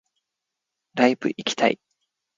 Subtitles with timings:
[0.95, 1.79] ライブ行きたい